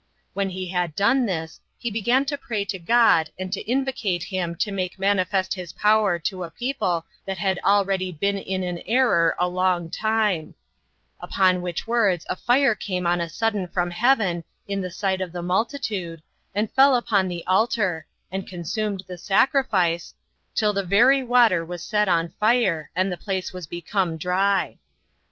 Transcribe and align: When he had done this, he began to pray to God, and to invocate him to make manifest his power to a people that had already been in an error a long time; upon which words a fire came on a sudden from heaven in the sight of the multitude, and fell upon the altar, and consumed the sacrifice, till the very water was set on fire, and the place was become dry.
When 0.33 0.49
he 0.49 0.69
had 0.69 0.95
done 0.95 1.27
this, 1.27 1.59
he 1.77 1.91
began 1.91 2.25
to 2.25 2.35
pray 2.35 2.65
to 2.65 2.79
God, 2.79 3.29
and 3.37 3.53
to 3.53 3.61
invocate 3.69 4.23
him 4.23 4.55
to 4.55 4.71
make 4.71 4.97
manifest 4.97 5.53
his 5.53 5.73
power 5.73 6.17
to 6.17 6.43
a 6.43 6.49
people 6.49 7.05
that 7.23 7.37
had 7.37 7.59
already 7.63 8.11
been 8.11 8.35
in 8.39 8.63
an 8.63 8.79
error 8.87 9.35
a 9.37 9.47
long 9.47 9.91
time; 9.91 10.55
upon 11.19 11.61
which 11.61 11.85
words 11.85 12.25
a 12.29 12.35
fire 12.35 12.73
came 12.73 13.05
on 13.05 13.21
a 13.21 13.29
sudden 13.29 13.67
from 13.67 13.91
heaven 13.91 14.43
in 14.67 14.81
the 14.81 14.89
sight 14.89 15.21
of 15.21 15.31
the 15.31 15.43
multitude, 15.43 16.23
and 16.55 16.71
fell 16.71 16.95
upon 16.95 17.27
the 17.27 17.45
altar, 17.45 18.07
and 18.31 18.47
consumed 18.47 19.03
the 19.05 19.19
sacrifice, 19.19 20.15
till 20.55 20.73
the 20.73 20.81
very 20.83 21.23
water 21.23 21.63
was 21.63 21.83
set 21.83 22.07
on 22.09 22.29
fire, 22.39 22.89
and 22.95 23.11
the 23.11 23.17
place 23.17 23.53
was 23.53 23.67
become 23.67 24.17
dry. 24.17 24.79